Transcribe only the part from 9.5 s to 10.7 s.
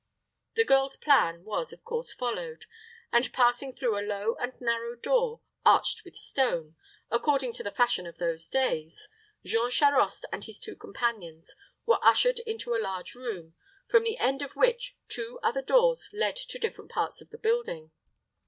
Charost and his